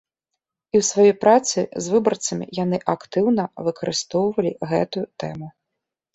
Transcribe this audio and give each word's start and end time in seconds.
І 0.73 0.77
ў 0.77 0.83
сваёй 0.91 1.11
працы 1.25 1.59
з 1.87 1.93
выбарцамі 1.97 2.47
яны 2.63 2.77
актыўна 2.95 3.47
выкарыстоўвалі 3.69 4.51
гэтую 4.75 5.05
тэму. 5.23 5.47